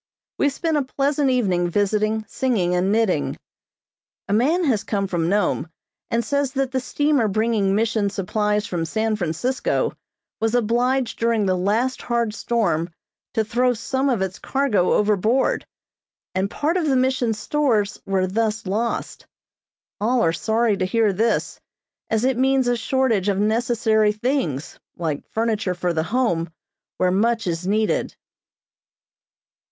[0.39, 3.37] We spent a pleasant evening visiting, singing and knitting.
[4.27, 5.69] A man has come from Nome,
[6.09, 9.93] and says that the steamer bringing Mission supplies from San Francisco
[10.39, 12.89] was obliged during the last hard storm
[13.35, 15.67] to throw some of its cargo overboard,
[16.33, 19.27] and part of the Mission's stores were thus lost.
[19.99, 21.59] All are sorry to hear this,
[22.09, 26.49] as it means a shortage of necessary things, like furniture for the Home,
[26.97, 28.15] where much is needed.